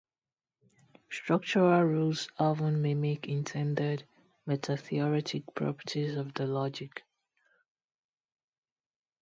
Structural 1.11 1.83
rules 1.83 2.27
often 2.39 2.81
mimic 2.81 3.27
intended 3.27 4.03
meta-theoretic 4.47 5.43
properties 5.53 6.15
of 6.17 6.33
the 6.33 6.47
logic. 6.47 7.03